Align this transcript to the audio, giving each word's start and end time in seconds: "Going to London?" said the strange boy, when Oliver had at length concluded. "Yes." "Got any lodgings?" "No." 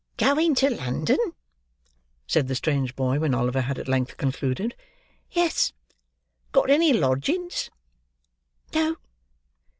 "Going 0.17 0.55
to 0.55 0.71
London?" 0.71 1.19
said 2.25 2.47
the 2.47 2.55
strange 2.55 2.95
boy, 2.95 3.19
when 3.19 3.35
Oliver 3.35 3.61
had 3.61 3.77
at 3.77 3.87
length 3.87 4.17
concluded. 4.17 4.73
"Yes." 5.29 5.73
"Got 6.51 6.71
any 6.71 6.91
lodgings?" 6.91 7.69
"No." 8.73 8.95